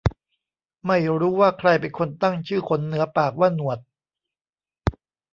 [0.87, 3.79] ไม่รู้ว่าใครเป็นคนตั้งชื่อขนเหนือปากว่าหนวด